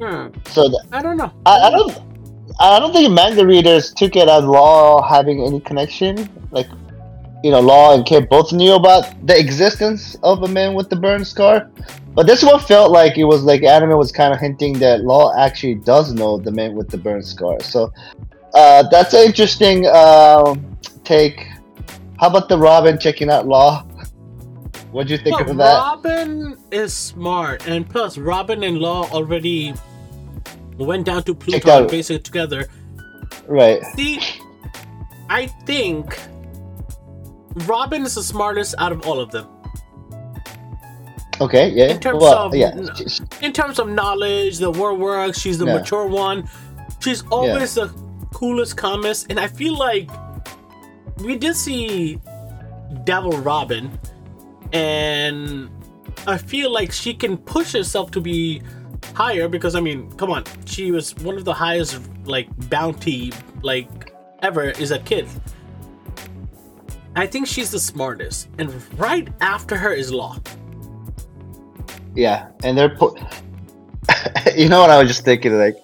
Hmm. 0.00 0.28
So 0.46 0.68
the, 0.68 0.82
I 0.92 1.02
don't 1.02 1.16
know. 1.16 1.32
I, 1.44 1.58
I 1.58 1.70
don't 1.70 1.98
I 2.58 2.78
don't 2.78 2.92
think 2.92 3.12
manga 3.12 3.46
readers 3.46 3.92
took 3.92 4.16
it 4.16 4.28
as 4.28 4.44
Law 4.44 5.02
having 5.02 5.44
any 5.44 5.60
connection. 5.60 6.28
Like 6.50 6.68
you 7.42 7.50
know, 7.50 7.60
Law 7.60 7.94
and 7.94 8.04
Kid 8.04 8.28
both 8.28 8.52
knew 8.52 8.74
about 8.74 9.26
the 9.26 9.38
existence 9.38 10.16
of 10.22 10.42
a 10.42 10.48
man 10.48 10.74
with 10.74 10.90
the 10.90 10.96
burn 10.96 11.24
scar. 11.24 11.70
But 12.14 12.26
this 12.26 12.42
one 12.42 12.60
felt 12.60 12.90
like 12.90 13.16
it 13.16 13.24
was 13.24 13.44
like 13.44 13.62
anime 13.62 13.96
was 13.96 14.12
kind 14.12 14.34
of 14.34 14.40
hinting 14.40 14.78
that 14.80 15.02
Law 15.02 15.34
actually 15.38 15.76
does 15.76 16.12
know 16.12 16.38
the 16.38 16.50
man 16.50 16.74
with 16.74 16.88
the 16.88 16.98
burn 16.98 17.22
scar. 17.22 17.60
So 17.60 17.92
uh, 18.54 18.84
that's 18.90 19.14
an 19.14 19.24
interesting 19.26 19.86
um, 19.86 20.76
take. 21.04 21.46
How 22.18 22.28
about 22.28 22.48
the 22.48 22.58
Robin 22.58 22.98
checking 22.98 23.30
out 23.30 23.46
Law? 23.46 23.86
What'd 24.92 25.10
you 25.10 25.18
think 25.18 25.40
of 25.40 25.56
that? 25.56 25.74
Robin 25.78 26.58
is 26.72 26.92
smart, 26.92 27.66
and 27.68 27.88
plus 27.88 28.18
Robin 28.18 28.64
and 28.64 28.78
Law 28.78 29.08
already 29.10 29.72
went 30.86 31.06
down 31.06 31.22
to 31.24 31.34
Pluton 31.34 31.70
out. 31.70 31.90
basically 31.90 32.20
together. 32.20 32.68
Right. 33.46 33.82
See, 33.96 34.20
I 35.28 35.46
think 35.66 36.18
Robin 37.66 38.02
is 38.02 38.14
the 38.14 38.22
smartest 38.22 38.74
out 38.78 38.92
of 38.92 39.06
all 39.06 39.20
of 39.20 39.30
them. 39.30 39.46
Okay. 41.40 41.70
Yeah. 41.70 41.86
In 41.90 42.00
terms 42.00 42.20
well, 42.22 42.46
of- 42.46 42.54
yeah. 42.54 42.76
In 43.40 43.52
terms 43.52 43.78
of 43.78 43.88
knowledge, 43.88 44.58
the 44.58 44.70
war 44.70 44.94
works, 44.94 45.38
she's 45.38 45.58
the 45.58 45.66
Yeah. 45.66 45.78
mature 45.78 46.06
one. 46.06 46.48
She's 47.00 47.24
always 47.30 47.74
the 47.74 47.88
coolest, 48.32 48.76
calmest, 48.76 49.26
and 49.30 49.40
I 49.40 49.48
feel 49.48 49.76
like 49.76 50.10
we 51.18 51.36
did 51.36 51.56
see 51.56 52.20
Devil 53.04 53.32
Robin, 53.32 53.98
and 54.72 55.70
I 56.26 56.36
feel 56.36 56.70
like 56.72 56.92
she 56.92 57.14
can 57.14 57.36
push 57.38 57.72
herself 57.72 58.10
to 58.12 58.20
be 58.20 58.62
higher 59.14 59.48
because 59.48 59.74
I 59.74 59.80
mean, 59.80 60.10
come 60.12 60.30
on, 60.30 60.44
she 60.64 60.90
was 60.90 61.14
one 61.16 61.36
of 61.36 61.44
the 61.44 61.54
highest 61.54 62.00
like 62.24 62.48
bounty 62.68 63.32
like 63.62 64.14
ever 64.42 64.70
is 64.70 64.90
a 64.90 64.98
kid. 64.98 65.28
I 67.16 67.26
think 67.26 67.46
she's 67.46 67.70
the 67.70 67.80
smartest, 67.80 68.48
and 68.58 68.72
right 68.98 69.28
after 69.40 69.76
her 69.76 69.92
is 69.92 70.12
Law. 70.12 70.38
Yeah, 72.14 72.48
and 72.62 72.76
they're 72.78 72.96
put. 72.96 73.18
you 74.56 74.68
know 74.68 74.80
what 74.80 74.90
I 74.90 74.98
was 74.98 75.08
just 75.08 75.24
thinking 75.24 75.56
like 75.58 75.76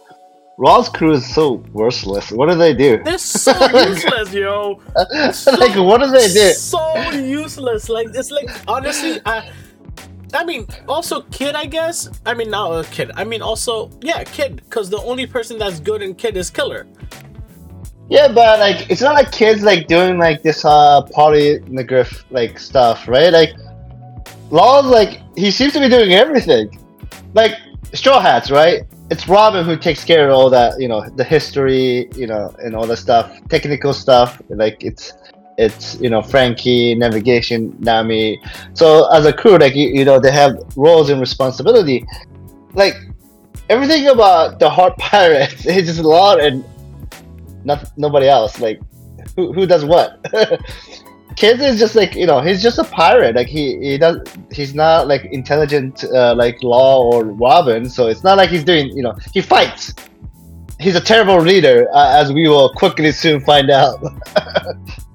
Law's 0.59 0.89
crew 0.89 1.13
is 1.13 1.35
so 1.35 1.55
worthless. 1.73 2.33
What 2.33 2.49
do 2.49 2.55
they 2.55 2.73
do? 2.75 3.03
They're 3.03 3.19
so 3.19 3.53
useless, 3.89 4.33
yo. 4.33 4.81
like 4.95 5.77
what 5.77 6.01
do 6.01 6.11
they 6.11 6.29
do? 6.29 6.53
So 6.53 7.11
useless. 7.11 7.89
Like 7.89 8.09
it's 8.15 8.31
like 8.31 8.49
honestly, 8.67 9.21
I, 9.27 9.51
I 10.37 10.45
mean, 10.45 10.67
also 10.89 11.23
kid. 11.23 11.55
I 11.55 11.67
guess. 11.67 12.09
I 12.25 12.35
mean, 12.35 12.51
not 12.51 12.71
a 12.73 12.89
kid. 12.91 13.11
I 13.15 13.25
mean, 13.25 13.43
also 13.43 13.91
yeah, 14.01 14.23
kid. 14.25 14.57
Because 14.57 14.91
the 14.91 15.01
only 15.03 15.27
person 15.27 15.59
that's 15.59 15.81
good 15.81 16.03
in 16.03 16.15
kid 16.15 16.37
is 16.37 16.51
killer. 16.51 16.87
Yeah, 18.09 18.29
but 18.29 18.61
like 18.61 18.89
it's 18.89 19.03
not 19.03 19.15
like 19.15 19.33
kids 19.33 19.63
like 19.63 19.89
doing 19.89 20.19
like 20.19 20.43
this 20.43 20.65
uh 20.65 21.03
Poneglyph 21.15 22.23
like 22.31 22.59
stuff, 22.59 23.09
right? 23.09 23.33
Like 23.33 23.51
Law's 24.51 24.87
like 24.87 25.21
he 25.37 25.51
seems 25.51 25.73
to 25.73 25.81
be 25.81 25.89
doing 25.89 26.13
everything. 26.13 26.79
Like 27.35 27.55
Straw 27.95 28.21
Hats, 28.21 28.51
right? 28.51 28.83
It's 29.11 29.29
Robin 29.29 29.65
who 29.65 29.77
takes 29.77 30.05
care 30.05 30.29
of 30.29 30.35
all 30.35 30.51
that, 30.51 30.81
you 30.81 30.89
know, 30.89 31.09
the 31.11 31.25
history, 31.25 32.09
you 32.17 32.27
know, 32.27 32.55
and 32.59 32.75
all 32.75 32.87
the 32.87 32.97
stuff, 32.97 33.31
technical 33.49 33.93
stuff. 33.93 34.41
Like 34.49 34.85
it's 34.85 35.13
it's 35.59 35.99
you 36.01 36.11
know 36.11 36.23
Franky, 36.23 36.95
navigation, 36.95 37.77
Nami. 37.81 38.41
So 38.75 39.11
as 39.13 39.27
a 39.27 39.33
crew, 39.33 39.59
like 39.59 39.75
you, 39.75 39.89
you 39.89 40.05
know, 40.05 40.21
they 40.21 40.31
have 40.31 40.57
roles 40.77 41.11
and 41.11 41.21
responsibility. 41.21 42.07
Like 42.75 42.95
everything 43.69 44.09
about 44.09 44.59
the 44.59 44.69
Heart 44.69 44.97
Pirates 44.99 45.67
is 45.67 45.87
just 45.87 46.01
Law 46.01 46.37
and 46.37 46.65
not 47.65 47.91
nobody 47.97 48.29
else. 48.29 48.61
Like 48.61 48.81
who 49.37 49.53
who 49.53 49.67
does 49.67 49.85
what? 49.85 50.25
Kids 51.37 51.61
is 51.61 51.79
just 51.79 51.95
like 51.95 52.15
you 52.15 52.27
know 52.27 52.41
he's 52.41 52.63
just 52.63 52.79
a 52.79 52.85
pirate. 52.85 53.37
Like 53.37 53.49
he 53.49 53.79
he 53.79 53.99
does 53.99 54.21
he's 54.51 54.75
not 54.75 55.07
like 55.09 55.25
intelligent 55.27 56.05
uh, 56.05 56.35
like 56.35 56.63
Law 56.63 57.03
or 57.03 57.25
Robin. 57.25 57.89
So 57.89 58.09
it's 58.09 58.25
not 58.25 58.37
like 58.37 58.51
he's 58.51 58.65
doing 58.65 58.89
you 58.97 59.03
know 59.03 59.15
he 59.33 59.41
fights. 59.41 59.95
He's 60.79 60.95
a 60.95 61.01
terrible 61.01 61.41
leader, 61.41 61.89
uh, 61.95 62.21
as 62.21 62.31
we 62.31 62.49
will 62.49 62.69
quickly 62.75 63.11
soon 63.11 63.41
find 63.41 63.71
out. 63.71 63.99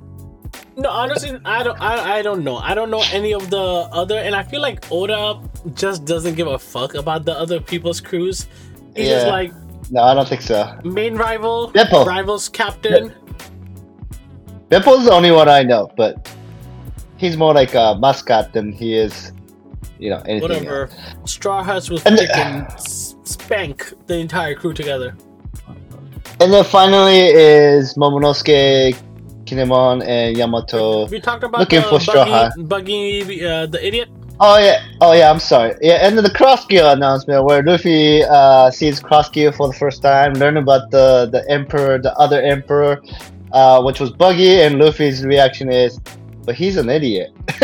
No, 0.82 0.90
honestly, 0.90 1.40
I 1.46 1.64
don't. 1.64 1.80
I, 1.80 2.18
I 2.18 2.22
don't 2.22 2.44
know. 2.44 2.58
I 2.58 2.74
don't 2.74 2.90
know 2.90 3.04
any 3.12 3.34
of 3.34 3.50
the 3.50 3.60
other, 4.02 4.18
and 4.18 4.36
I 4.36 4.44
feel 4.44 4.62
like 4.62 4.86
Oda 4.92 5.40
just 5.76 6.06
doesn't 6.06 6.36
give 6.36 6.48
a 6.48 6.58
fuck 6.58 6.96
about 6.96 7.24
the 7.26 7.34
other 7.38 7.60
people's 7.60 8.02
crews. 8.02 8.48
He's 8.96 9.08
just 9.10 9.26
Yeah. 9.28 9.32
like 9.32 9.52
no, 9.92 10.02
I 10.02 10.14
don't 10.14 10.28
think 10.28 10.42
so. 10.42 10.80
main 10.84 11.16
rival, 11.16 11.72
Bepo. 11.72 12.06
rivals 12.06 12.50
captain. 12.50 13.14
Bepo's 14.70 15.06
the 15.06 15.12
only 15.12 15.32
one 15.32 15.50
I 15.50 15.64
know, 15.64 15.92
but 15.98 16.34
he's 17.18 17.38
more 17.38 17.54
like 17.54 17.74
a 17.76 17.96
mascot 18.00 18.54
than 18.54 18.72
he 18.72 18.96
is, 18.96 19.34
you 20.00 20.10
know, 20.10 20.22
anything. 20.26 20.42
whatever. 20.42 20.90
Straw 21.26 21.62
Hats 21.64 21.90
was 21.90 22.04
And- 22.06 22.18
freaking 22.18 23.28
spank 23.28 23.94
the 24.08 24.18
entire 24.18 24.56
crew 24.56 24.74
together. 24.74 25.16
And 26.40 26.52
then 26.52 26.64
finally 26.64 27.28
is 27.28 27.94
Momonosuke, 27.96 28.96
Kinemon, 29.56 30.04
and 30.08 30.38
Yamato. 30.38 31.08
We 31.08 31.20
talked 31.20 31.44
about 31.44 31.60
looking 31.60 31.82
the 31.82 31.88
for 31.88 32.00
Straw 32.00 32.26
Hat. 32.26 32.54
buggy 32.58 33.46
uh, 33.46 33.66
the 33.66 33.86
idiot. 33.86 34.10
Oh 34.40 34.58
yeah, 34.58 34.82
oh 35.02 35.14
yeah. 35.14 35.30
I'm 35.30 35.40
sorry. 35.40 35.76
Yeah, 35.82 36.00
and 36.06 36.18
then 36.18 36.24
the 36.24 36.32
Cross 36.32 36.66
Guild 36.66 36.98
announcement 36.98 37.44
where 37.46 37.62
Luffy 37.62 38.24
uh, 38.24 38.72
sees 38.72 39.00
Cross 39.00 39.30
Guild 39.30 39.54
for 39.56 39.68
the 39.68 39.74
first 39.74 40.02
time, 40.02 40.34
learn 40.34 40.58
about 40.58 40.90
the 40.90 41.30
the 41.32 41.44
emperor, 41.50 42.00
the 42.00 42.14
other 42.18 42.42
emperor, 42.42 43.02
uh, 43.52 43.84
which 43.84 44.00
was 44.00 44.10
Buggy, 44.12 44.62
and 44.62 44.80
Luffy's 44.80 45.24
reaction 45.24 45.72
is, 45.72 46.00
"But 46.46 46.56
he's 46.56 46.78
an 46.78 46.90
idiot." 46.90 47.30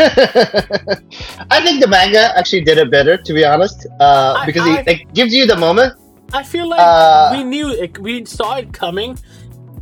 I 1.50 1.60
think 1.64 1.80
the 1.80 1.88
manga 1.88 2.36
actually 2.38 2.62
did 2.62 2.78
it 2.78 2.90
better, 2.90 3.16
to 3.16 3.32
be 3.32 3.44
honest, 3.44 3.86
uh, 4.00 4.36
I- 4.38 4.46
because 4.46 4.62
I- 4.62 4.80
it, 4.80 4.88
it 4.88 5.14
gives 5.14 5.34
you 5.34 5.46
the 5.46 5.56
moment. 5.56 5.94
I 6.32 6.42
feel 6.42 6.68
like 6.68 6.78
Uh, 6.78 7.30
we 7.38 7.42
knew 7.42 7.70
it, 7.70 7.98
we 7.98 8.24
saw 8.26 8.56
it 8.56 8.70
coming, 8.74 9.18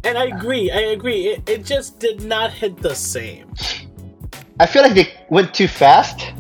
and 0.04 0.18
I 0.18 0.26
agree. 0.26 0.70
I 0.70 0.80
agree. 0.96 1.28
It, 1.28 1.48
it 1.48 1.64
just 1.64 1.98
did 1.98 2.22
not 2.22 2.52
hit 2.52 2.76
the 2.78 2.94
same. 2.94 3.52
I 4.58 4.66
feel 4.66 4.82
like 4.82 4.94
they 4.94 5.12
went 5.28 5.52
too 5.52 5.68
fast 5.68 6.32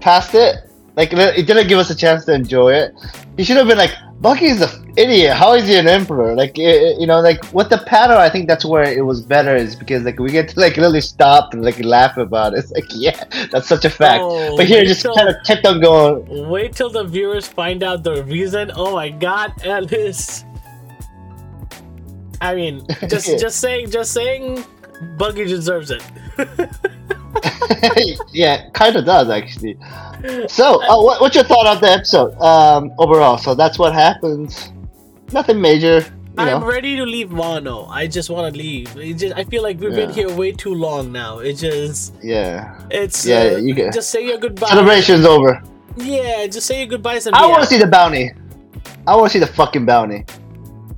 past 0.00 0.34
it. 0.34 0.56
Like 0.94 1.12
it 1.12 1.46
didn't 1.46 1.68
give 1.68 1.78
us 1.78 1.90
a 1.90 1.94
chance 1.94 2.24
to 2.26 2.32
enjoy 2.32 2.72
it. 2.72 2.94
He 3.36 3.44
should 3.44 3.56
have 3.56 3.66
been 3.66 3.76
like, 3.76 3.92
Buggy's 4.20 4.62
an 4.62 4.94
idiot. 4.96 5.34
How 5.34 5.52
is 5.52 5.68
he 5.68 5.76
an 5.76 5.86
emperor? 5.86 6.34
Like, 6.34 6.58
eh, 6.58 6.94
you 6.98 7.06
know, 7.06 7.20
like 7.20 7.52
with 7.52 7.68
the 7.68 7.78
panel, 7.78 8.16
I 8.16 8.30
think 8.30 8.48
that's 8.48 8.64
where 8.64 8.84
it 8.84 9.04
was 9.04 9.20
better, 9.20 9.54
is 9.54 9.76
because 9.76 10.04
like 10.04 10.18
we 10.18 10.30
get 10.30 10.48
to 10.50 10.60
like 10.60 10.76
really 10.76 11.02
stop 11.02 11.52
and 11.52 11.62
like 11.62 11.78
laugh 11.80 12.16
about 12.16 12.54
it. 12.54 12.58
It's 12.60 12.72
like, 12.72 12.88
yeah, 12.94 13.22
that's 13.52 13.68
such 13.68 13.84
a 13.84 13.90
fact. 13.90 14.22
Oh, 14.24 14.56
but 14.56 14.66
here, 14.66 14.84
just 14.84 15.02
till- 15.02 15.14
kind 15.14 15.28
of 15.28 15.36
kept 15.44 15.66
on 15.66 15.80
going. 15.80 16.48
Wait 16.48 16.72
till 16.72 16.88
the 16.88 17.04
viewers 17.04 17.46
find 17.46 17.82
out 17.82 18.02
the 18.02 18.24
reason. 18.24 18.70
Oh 18.74 18.94
my 18.94 19.10
god, 19.10 19.52
Alice. 19.66 20.44
I 22.40 22.54
mean, 22.54 22.86
just 23.08 23.28
Yeah. 23.28 23.36
just 23.36 23.60
saying, 23.60 23.90
just 23.90 24.12
saying, 24.12 24.64
Buggy 25.18 25.44
deserves 25.44 25.90
it. 25.90 26.02
yeah, 28.32 28.68
kind 28.70 28.96
of 28.96 29.04
does 29.04 29.28
actually. 29.30 29.76
So, 30.48 30.82
uh, 30.82 31.02
what, 31.02 31.20
what's 31.20 31.34
your 31.34 31.44
thought 31.44 31.66
on 31.66 31.80
the 31.80 31.90
episode 31.90 32.34
um, 32.40 32.92
overall? 32.98 33.38
So 33.38 33.54
that's 33.54 33.78
what 33.78 33.92
happens. 33.92 34.72
Nothing 35.32 35.60
major, 35.60 35.98
you 36.00 36.06
I'm 36.38 36.60
know. 36.60 36.66
ready 36.66 36.96
to 36.96 37.04
leave 37.04 37.28
Wano. 37.30 37.88
I 37.90 38.06
just 38.06 38.30
want 38.30 38.52
to 38.52 38.58
leave. 38.58 38.96
It 38.96 39.14
just, 39.14 39.34
I 39.36 39.44
feel 39.44 39.62
like 39.62 39.78
we've 39.80 39.94
been 39.94 40.10
here 40.10 40.32
way 40.34 40.52
too 40.52 40.74
long 40.74 41.12
now. 41.12 41.38
It 41.38 41.54
just, 41.54 42.14
Yeah, 42.22 42.80
it's 42.90 43.26
Yeah, 43.26 43.52
uh, 43.54 43.56
you 43.58 43.74
get- 43.74 43.92
just 43.92 44.10
say 44.10 44.24
your 44.26 44.38
goodbye. 44.38 44.68
celebration's 44.68 45.24
over. 45.26 45.62
Yeah, 45.96 46.46
just 46.46 46.66
say 46.66 46.78
your 46.80 46.88
goodbyes 46.88 47.26
and 47.26 47.34
I 47.34 47.46
want 47.46 47.62
to 47.62 47.66
see 47.68 47.78
the 47.78 47.86
bounty. 47.86 48.32
I 49.06 49.14
want 49.16 49.26
to 49.26 49.38
see 49.38 49.38
the 49.38 49.46
fucking 49.52 49.84
bounty. 49.86 50.24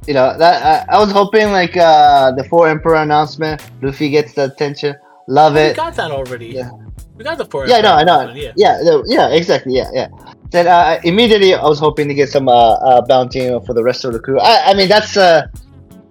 You 0.08 0.14
know 0.14 0.32
that 0.38 0.88
I, 0.88 0.94
I 0.94 0.98
was 0.98 1.12
hoping 1.12 1.52
like 1.52 1.76
uh, 1.76 2.32
the 2.32 2.42
four 2.44 2.66
emperor 2.66 2.94
announcement. 2.94 3.60
Luffy 3.82 4.08
gets 4.08 4.32
the 4.32 4.44
attention. 4.44 4.96
Love 5.26 5.52
We 5.52 5.60
it. 5.60 5.68
We 5.68 5.74
got 5.74 5.96
that 5.96 6.10
already. 6.10 6.46
Yeah. 6.46 6.70
We 7.14 7.24
got 7.24 7.36
the 7.36 7.44
four. 7.44 7.66
Yeah, 7.68 7.76
I 7.76 7.80
know, 7.82 7.92
I 7.92 8.04
know. 8.04 8.32
Yeah. 8.32 8.52
Yeah, 8.56 9.02
yeah, 9.04 9.28
exactly. 9.28 9.74
Yeah, 9.74 9.90
yeah. 9.92 10.08
Then 10.50 10.66
uh, 10.66 10.98
immediately 11.04 11.52
I 11.52 11.62
was 11.62 11.78
hoping 11.78 12.08
to 12.08 12.14
get 12.14 12.30
some 12.30 12.48
uh, 12.48 12.52
uh, 12.52 13.02
bounty 13.02 13.50
for 13.66 13.74
the 13.74 13.82
rest 13.82 14.06
of 14.06 14.14
the 14.14 14.18
crew. 14.18 14.40
I, 14.40 14.70
I 14.70 14.74
mean, 14.74 14.88
that's 14.88 15.18
uh, 15.18 15.46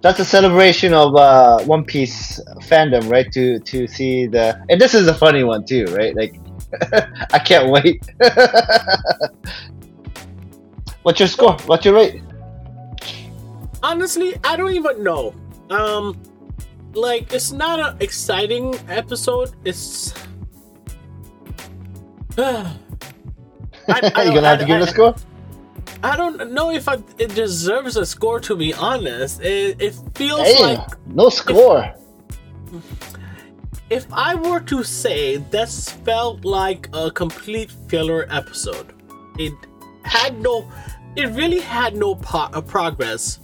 that's 0.00 0.20
a 0.20 0.24
celebration 0.24 0.94
of 0.94 1.16
uh, 1.16 1.58
One 1.64 1.84
Piece 1.84 2.38
fandom, 2.70 3.10
right? 3.10 3.26
To 3.32 3.58
to 3.58 3.88
see 3.88 4.28
the 4.28 4.64
and 4.68 4.80
this 4.80 4.94
is 4.94 5.08
a 5.08 5.14
funny 5.14 5.42
one 5.42 5.64
too, 5.64 5.86
right? 5.86 6.14
Like, 6.14 6.38
I 7.32 7.40
can't 7.40 7.68
wait. 7.68 8.00
What's 11.02 11.18
your 11.18 11.26
score? 11.26 11.56
What's 11.66 11.84
your 11.84 11.94
rate? 11.94 12.22
Honestly, 13.88 14.36
I 14.44 14.56
don't 14.56 14.72
even 14.74 15.02
know. 15.02 15.34
Um, 15.70 16.20
like 16.94 17.32
it's 17.32 17.52
not 17.52 17.80
an 17.80 17.96
exciting 18.00 18.74
episode. 18.88 19.52
It's. 19.64 20.12
I, 22.38 22.74
I 23.88 24.00
don't- 24.00 24.34
gonna 24.34 24.46
have 24.48 24.58
to 24.58 24.64
I- 24.64 24.66
give 24.68 24.76
it 24.80 24.82
a 24.82 24.86
score. 24.86 25.14
I 26.02 26.16
don't 26.16 26.52
know 26.52 26.70
if 26.70 26.88
I, 26.88 26.98
it 27.18 27.34
deserves 27.34 27.96
a 27.96 28.06
score. 28.06 28.38
To 28.40 28.54
be 28.54 28.72
honest, 28.74 29.40
it, 29.42 29.80
it 29.80 29.94
feels 30.14 30.42
Hey, 30.46 30.76
like 30.76 31.06
no 31.08 31.28
score. 31.28 31.92
if 33.90 34.06
I 34.12 34.34
were 34.36 34.60
to 34.60 34.84
say 34.84 35.38
this 35.38 35.90
felt 36.04 36.44
like 36.44 36.88
a 36.92 37.10
complete 37.10 37.72
filler 37.88 38.26
episode. 38.30 38.92
It 39.38 39.54
had 40.04 40.40
no, 40.40 40.70
it 41.16 41.30
really 41.30 41.58
had 41.60 41.96
no 41.96 42.14
po- 42.14 42.50
uh, 42.52 42.60
progress. 42.60 43.40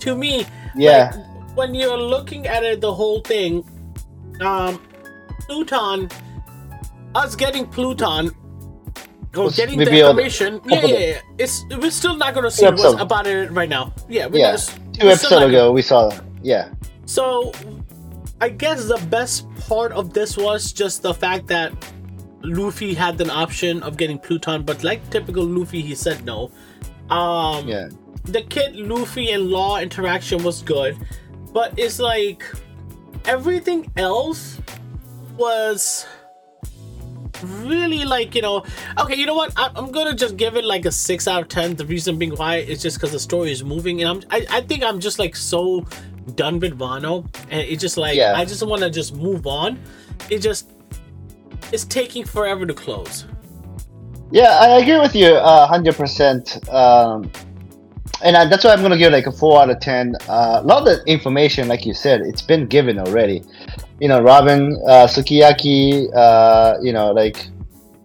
To 0.00 0.14
me, 0.16 0.46
Yeah, 0.74 1.12
like, 1.14 1.56
when 1.56 1.74
you're 1.74 1.96
looking 1.98 2.46
at 2.46 2.64
it, 2.64 2.80
the 2.80 2.92
whole 2.92 3.20
thing, 3.20 3.64
um, 4.40 4.80
Pluton, 5.46 6.08
us 7.14 7.36
getting 7.36 7.66
Pluton. 7.66 8.30
Or 9.36 9.44
Was 9.44 9.56
getting 9.56 9.78
the 9.78 9.90
information, 10.00 10.60
yeah, 10.66 10.84
yeah, 10.84 10.98
yeah. 10.98 11.20
It's 11.38 11.64
we're 11.70 11.90
still 11.92 12.16
not 12.16 12.34
gonna 12.34 12.50
see 12.50 12.66
what's 12.66 13.00
about 13.00 13.28
it 13.28 13.52
right 13.52 13.68
now. 13.68 13.92
Yeah, 14.08 14.26
we're 14.26 14.38
Yeah. 14.40 14.56
gonna 14.56 14.92
two 14.92 15.08
episodes 15.08 15.46
ago 15.46 15.70
we 15.70 15.82
saw 15.82 16.08
that. 16.08 16.24
Yeah, 16.42 16.70
so, 17.06 17.52
I 18.40 18.48
guess 18.48 18.86
the 18.86 18.98
best 19.08 19.46
part 19.68 19.92
of 19.92 20.14
this 20.14 20.36
was 20.36 20.72
just 20.72 21.02
the 21.02 21.12
fact 21.14 21.46
that 21.48 21.72
Luffy 22.42 22.94
had 22.94 23.20
an 23.20 23.30
option 23.30 23.82
of 23.82 23.96
getting 23.96 24.18
Pluton, 24.18 24.62
but 24.62 24.82
like 24.82 25.08
typical 25.10 25.44
Luffy, 25.44 25.80
he 25.82 25.94
said 25.94 26.24
no. 26.24 26.50
Um, 27.10 27.68
yeah. 27.68 27.88
The 28.32 28.42
kid 28.42 28.76
Luffy 28.76 29.30
and 29.30 29.48
Law 29.50 29.78
interaction 29.78 30.42
was 30.42 30.62
good, 30.62 30.96
but 31.52 31.78
it's 31.78 31.98
like 31.98 32.44
everything 33.26 33.90
else 33.96 34.60
was 35.36 36.06
really 37.44 38.04
like 38.04 38.34
you 38.34 38.42
know 38.42 38.62
okay 38.98 39.14
you 39.14 39.24
know 39.24 39.34
what 39.34 39.52
I, 39.56 39.70
i'm 39.74 39.90
gonna 39.92 40.14
just 40.14 40.36
give 40.36 40.56
it 40.56 40.64
like 40.64 40.84
a 40.84 40.92
six 40.92 41.26
out 41.26 41.42
of 41.42 41.48
ten 41.48 41.74
the 41.74 41.86
reason 41.86 42.18
being 42.18 42.32
why 42.36 42.56
is 42.56 42.82
just 42.82 42.98
because 42.98 43.12
the 43.12 43.18
story 43.18 43.50
is 43.50 43.64
moving 43.64 44.02
and 44.02 44.10
i'm 44.10 44.22
I, 44.30 44.46
I 44.50 44.60
think 44.60 44.84
i'm 44.84 45.00
just 45.00 45.18
like 45.18 45.34
so 45.34 45.86
done 46.34 46.60
with 46.60 46.78
Wano 46.78 47.24
and 47.50 47.60
it's 47.62 47.80
just 47.80 47.96
like 47.96 48.16
Yeah. 48.16 48.34
i 48.36 48.44
just 48.44 48.66
want 48.66 48.82
to 48.82 48.90
just 48.90 49.14
move 49.14 49.46
on 49.46 49.78
it 50.28 50.40
just 50.40 50.70
it's 51.72 51.84
taking 51.86 52.24
forever 52.24 52.66
to 52.66 52.74
close 52.74 53.24
Yeah, 54.32 54.58
I 54.60 54.78
agree 54.80 54.98
with 55.00 55.14
you 55.16 55.26
uh, 55.28 55.66
hundred 55.66 55.96
percent. 55.96 56.58
Um, 56.70 57.30
and 58.22 58.36
I, 58.36 58.46
that's 58.46 58.64
why 58.64 58.72
I'm 58.72 58.82
gonna 58.82 58.98
give 58.98 59.12
like 59.12 59.26
a 59.26 59.32
four 59.32 59.60
out 59.62 59.70
of 59.70 59.80
ten. 59.80 60.14
Uh, 60.28 60.60
a 60.62 60.66
lot 60.66 60.78
of 60.78 60.84
the 60.86 61.02
information, 61.06 61.68
like 61.68 61.86
you 61.86 61.94
said, 61.94 62.20
it's 62.22 62.42
been 62.42 62.66
given 62.66 62.98
already. 62.98 63.42
You 64.00 64.08
know, 64.08 64.20
Robin, 64.20 64.80
uh, 64.86 65.06
Sukiyaki. 65.06 66.08
Uh, 66.14 66.78
you 66.82 66.92
know, 66.92 67.12
like 67.12 67.48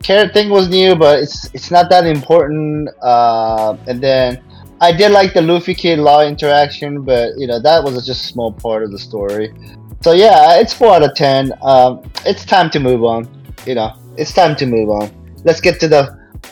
carrot 0.03 0.33
thing 0.33 0.49
was 0.49 0.69
new, 0.69 0.95
but 0.95 1.19
it's 1.19 1.49
it's 1.53 1.71
not 1.71 1.89
that 1.89 2.05
important. 2.05 2.89
Uh, 3.01 3.77
and 3.87 4.01
then 4.01 4.43
I 4.81 4.91
did 4.91 5.11
like 5.11 5.33
the 5.33 5.41
Luffy 5.41 5.73
Kid 5.73 5.99
Law 5.99 6.25
interaction, 6.25 7.03
but 7.03 7.37
you 7.37 7.47
know 7.47 7.59
that 7.59 7.83
was 7.83 8.05
just 8.05 8.23
a 8.23 8.27
small 8.27 8.51
part 8.51 8.83
of 8.83 8.91
the 8.91 8.99
story. 8.99 9.53
So 10.01 10.11
yeah, 10.11 10.59
it's 10.59 10.73
four 10.73 10.93
out 10.93 11.03
of 11.03 11.15
ten. 11.15 11.51
Um, 11.61 12.09
it's 12.25 12.45
time 12.45 12.69
to 12.71 12.79
move 12.79 13.03
on. 13.03 13.27
You 13.65 13.75
know, 13.75 13.93
it's 14.17 14.33
time 14.33 14.55
to 14.57 14.65
move 14.65 14.89
on 14.89 15.25
let's 15.45 15.61
get 15.61 15.79
to 15.79 15.87
the 15.87 16.03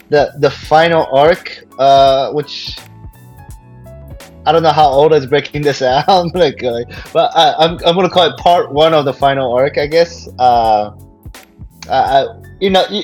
the 0.10 0.32
the 0.39 0.49
final 0.49 1.06
arc 1.12 1.65
uh 1.80 2.32
which 2.32 2.78
i 4.45 4.51
don't 4.51 4.63
know 4.63 4.71
how 4.71 4.88
old 4.88 5.13
is 5.13 5.25
breaking 5.25 5.62
this 5.62 5.82
out 5.82 6.34
like 6.36 6.63
uh, 6.63 6.84
but 7.12 7.32
I, 7.36 7.53
i'm 7.60 7.71
i'm 7.86 7.95
gonna 7.95 8.10
call 8.10 8.29
it 8.29 8.38
part 8.38 8.71
one 8.71 8.93
of 8.93 9.06
the 9.06 9.13
final 9.13 9.53
arc 9.53 9.77
i 9.77 9.88
guess 9.88 10.27
uh 10.39 10.91
I, 11.89 11.93
I 11.93 12.25
you 12.60 12.69
know 12.69 12.86
you, 12.89 13.03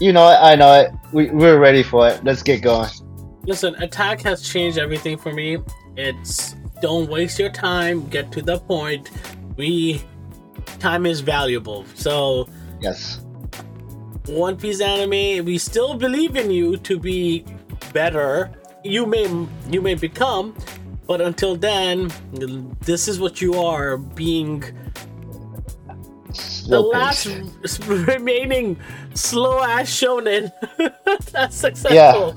you 0.00 0.12
know 0.12 0.28
it, 0.28 0.38
i 0.40 0.54
know 0.54 0.72
it 0.80 0.90
we, 1.12 1.30
we're 1.30 1.58
ready 1.58 1.82
for 1.82 2.08
it 2.08 2.22
let's 2.24 2.42
get 2.42 2.62
going 2.62 2.88
Listen, 3.44 3.74
attack 3.82 4.20
has 4.22 4.42
changed 4.42 4.78
everything 4.78 5.16
for 5.16 5.32
me. 5.32 5.58
It's 5.96 6.54
don't 6.80 7.08
waste 7.08 7.38
your 7.38 7.50
time, 7.50 8.06
get 8.08 8.30
to 8.32 8.42
the 8.42 8.58
point. 8.58 9.10
We 9.56 10.02
time 10.78 11.06
is 11.06 11.20
valuable. 11.20 11.84
So, 11.94 12.48
yes 12.80 13.20
One 14.26 14.56
Piece 14.56 14.80
anime, 14.80 15.44
we 15.44 15.58
still 15.58 15.94
believe 15.94 16.36
in 16.36 16.50
you 16.50 16.76
to 16.78 16.98
be 16.98 17.44
better. 17.92 18.50
You 18.84 19.06
may 19.06 19.24
you 19.70 19.80
may 19.80 19.94
become, 19.94 20.54
but 21.10 21.20
until 21.20 21.56
then, 21.56 22.08
this 22.82 23.08
is 23.08 23.18
what 23.18 23.40
you 23.40 23.54
are 23.54 23.96
being 23.96 24.60
the 26.68 26.80
last 26.80 27.26
remaining 27.88 28.76
slow 29.14 29.60
ass 29.60 29.90
shonen 29.90 30.52
that's 31.32 31.56
successful. 31.56 31.92
Yeah. 31.92 32.32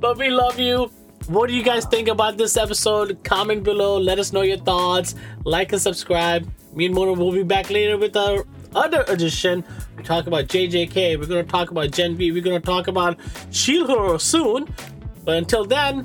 But 0.00 0.18
we 0.18 0.30
love 0.30 0.58
you. 0.58 0.90
What 1.28 1.46
do 1.46 1.54
you 1.54 1.62
guys 1.62 1.84
think 1.84 2.08
about 2.08 2.36
this 2.36 2.56
episode? 2.56 3.22
Comment 3.22 3.62
below. 3.62 3.96
Let 3.96 4.18
us 4.18 4.32
know 4.32 4.42
your 4.42 4.58
thoughts. 4.58 5.14
Like 5.44 5.70
and 5.70 5.80
subscribe. 5.80 6.50
Me 6.74 6.86
and 6.86 6.94
Mona 6.96 7.12
will 7.12 7.30
be 7.30 7.44
back 7.44 7.70
later 7.70 7.96
with 7.96 8.16
our 8.16 8.44
other 8.74 9.04
edition. 9.06 9.62
We 9.96 10.02
talk 10.02 10.26
about 10.26 10.46
JJK. 10.46 11.16
We're 11.20 11.26
gonna 11.26 11.44
talk 11.44 11.70
about 11.70 11.92
Gen 11.92 12.16
V. 12.16 12.32
We're 12.32 12.42
gonna 12.42 12.58
talk 12.58 12.88
about 12.88 13.20
Shield 13.52 13.88
Hero 13.88 14.18
soon. 14.18 14.66
But 15.24 15.36
until 15.36 15.64
then, 15.64 16.04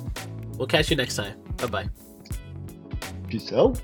we'll 0.55 0.67
catch 0.67 0.91
you 0.91 0.95
next 0.95 1.15
time. 1.15 1.33
Bye 1.57 1.65
bye. 1.65 1.89
Peace 3.31 3.53
out 3.53 3.81